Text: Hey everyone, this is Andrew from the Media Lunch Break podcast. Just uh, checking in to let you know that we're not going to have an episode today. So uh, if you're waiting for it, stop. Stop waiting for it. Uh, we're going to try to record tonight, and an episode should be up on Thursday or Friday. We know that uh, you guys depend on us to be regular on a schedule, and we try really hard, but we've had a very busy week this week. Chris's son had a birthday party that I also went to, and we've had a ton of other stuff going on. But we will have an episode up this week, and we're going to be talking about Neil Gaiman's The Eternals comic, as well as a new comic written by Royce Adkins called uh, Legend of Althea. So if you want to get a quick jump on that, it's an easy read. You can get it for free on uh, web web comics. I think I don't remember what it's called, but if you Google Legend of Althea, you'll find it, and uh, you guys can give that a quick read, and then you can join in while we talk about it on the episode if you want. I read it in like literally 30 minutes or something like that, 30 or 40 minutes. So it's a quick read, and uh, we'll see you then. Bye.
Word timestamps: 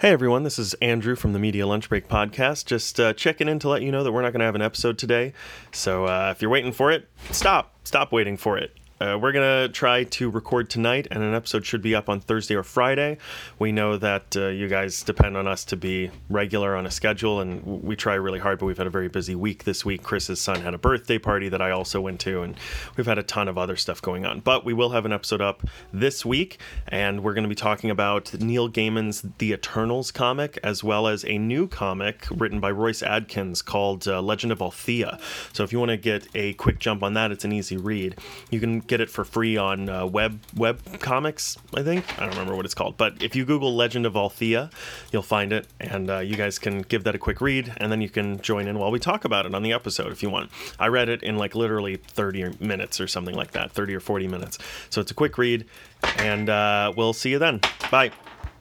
Hey 0.00 0.12
everyone, 0.12 0.44
this 0.44 0.58
is 0.58 0.72
Andrew 0.80 1.14
from 1.14 1.34
the 1.34 1.38
Media 1.38 1.66
Lunch 1.66 1.90
Break 1.90 2.08
podcast. 2.08 2.64
Just 2.64 2.98
uh, 2.98 3.12
checking 3.12 3.50
in 3.50 3.58
to 3.58 3.68
let 3.68 3.82
you 3.82 3.92
know 3.92 4.02
that 4.02 4.10
we're 4.10 4.22
not 4.22 4.32
going 4.32 4.40
to 4.40 4.46
have 4.46 4.54
an 4.54 4.62
episode 4.62 4.96
today. 4.96 5.34
So 5.72 6.06
uh, 6.06 6.32
if 6.34 6.40
you're 6.40 6.50
waiting 6.50 6.72
for 6.72 6.90
it, 6.90 7.06
stop. 7.32 7.74
Stop 7.84 8.10
waiting 8.10 8.38
for 8.38 8.56
it. 8.56 8.74
Uh, 9.00 9.16
we're 9.16 9.32
going 9.32 9.66
to 9.66 9.72
try 9.72 10.04
to 10.04 10.28
record 10.28 10.68
tonight, 10.68 11.08
and 11.10 11.22
an 11.22 11.32
episode 11.32 11.64
should 11.64 11.80
be 11.80 11.94
up 11.94 12.10
on 12.10 12.20
Thursday 12.20 12.54
or 12.54 12.62
Friday. 12.62 13.16
We 13.58 13.72
know 13.72 13.96
that 13.96 14.36
uh, 14.36 14.48
you 14.48 14.68
guys 14.68 15.02
depend 15.02 15.38
on 15.38 15.48
us 15.48 15.64
to 15.66 15.76
be 15.78 16.10
regular 16.28 16.76
on 16.76 16.84
a 16.84 16.90
schedule, 16.90 17.40
and 17.40 17.64
we 17.64 17.96
try 17.96 18.12
really 18.12 18.40
hard, 18.40 18.58
but 18.58 18.66
we've 18.66 18.76
had 18.76 18.86
a 18.86 18.90
very 18.90 19.08
busy 19.08 19.34
week 19.34 19.64
this 19.64 19.86
week. 19.86 20.02
Chris's 20.02 20.38
son 20.38 20.60
had 20.60 20.74
a 20.74 20.78
birthday 20.78 21.16
party 21.16 21.48
that 21.48 21.62
I 21.62 21.70
also 21.70 21.98
went 21.98 22.20
to, 22.20 22.42
and 22.42 22.54
we've 22.98 23.06
had 23.06 23.16
a 23.16 23.22
ton 23.22 23.48
of 23.48 23.56
other 23.56 23.74
stuff 23.74 24.02
going 24.02 24.26
on. 24.26 24.40
But 24.40 24.66
we 24.66 24.74
will 24.74 24.90
have 24.90 25.06
an 25.06 25.14
episode 25.14 25.40
up 25.40 25.62
this 25.94 26.26
week, 26.26 26.60
and 26.86 27.24
we're 27.24 27.32
going 27.32 27.44
to 27.44 27.48
be 27.48 27.54
talking 27.54 27.88
about 27.88 28.34
Neil 28.34 28.68
Gaiman's 28.68 29.24
The 29.38 29.52
Eternals 29.52 30.12
comic, 30.12 30.58
as 30.62 30.84
well 30.84 31.06
as 31.06 31.24
a 31.24 31.38
new 31.38 31.66
comic 31.68 32.26
written 32.30 32.60
by 32.60 32.70
Royce 32.70 33.02
Adkins 33.02 33.62
called 33.62 34.06
uh, 34.06 34.20
Legend 34.20 34.52
of 34.52 34.60
Althea. 34.60 35.18
So 35.54 35.64
if 35.64 35.72
you 35.72 35.78
want 35.78 35.88
to 35.88 35.96
get 35.96 36.28
a 36.34 36.52
quick 36.52 36.78
jump 36.78 37.02
on 37.02 37.14
that, 37.14 37.32
it's 37.32 37.46
an 37.46 37.52
easy 37.52 37.78
read. 37.78 38.18
You 38.50 38.60
can 38.60 38.80
get 38.90 39.00
it 39.00 39.08
for 39.08 39.24
free 39.24 39.56
on 39.56 39.88
uh, 39.88 40.04
web 40.04 40.40
web 40.56 40.80
comics. 40.98 41.56
I 41.74 41.82
think 41.84 42.04
I 42.18 42.22
don't 42.22 42.30
remember 42.30 42.56
what 42.56 42.64
it's 42.64 42.74
called, 42.74 42.96
but 42.96 43.22
if 43.22 43.36
you 43.36 43.44
Google 43.44 43.74
Legend 43.76 44.04
of 44.04 44.16
Althea, 44.16 44.68
you'll 45.12 45.22
find 45.22 45.52
it, 45.52 45.68
and 45.78 46.10
uh, 46.10 46.18
you 46.18 46.34
guys 46.34 46.58
can 46.58 46.82
give 46.82 47.04
that 47.04 47.14
a 47.14 47.18
quick 47.18 47.40
read, 47.40 47.72
and 47.76 47.92
then 47.92 48.00
you 48.00 48.08
can 48.10 48.40
join 48.40 48.66
in 48.66 48.80
while 48.80 48.90
we 48.90 48.98
talk 48.98 49.24
about 49.24 49.46
it 49.46 49.54
on 49.54 49.62
the 49.62 49.72
episode 49.72 50.10
if 50.10 50.24
you 50.24 50.28
want. 50.28 50.50
I 50.80 50.88
read 50.88 51.08
it 51.08 51.22
in 51.22 51.36
like 51.36 51.54
literally 51.54 51.96
30 51.96 52.56
minutes 52.58 53.00
or 53.00 53.06
something 53.06 53.34
like 53.34 53.52
that, 53.52 53.70
30 53.70 53.94
or 53.94 54.00
40 54.00 54.26
minutes. 54.26 54.58
So 54.90 55.00
it's 55.00 55.12
a 55.12 55.14
quick 55.14 55.38
read, 55.38 55.66
and 56.18 56.50
uh, 56.50 56.92
we'll 56.96 57.12
see 57.12 57.30
you 57.30 57.38
then. 57.38 57.60
Bye. 57.92 58.10